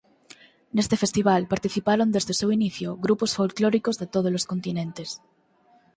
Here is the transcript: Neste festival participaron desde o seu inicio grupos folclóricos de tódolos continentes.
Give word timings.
Neste 0.75 0.95
festival 1.03 1.41
participaron 1.53 2.07
desde 2.15 2.31
o 2.35 2.39
seu 2.41 2.49
inicio 2.57 2.89
grupos 3.05 3.31
folclóricos 3.37 3.95
de 3.97 4.09
tódolos 4.13 4.47
continentes. 4.51 5.09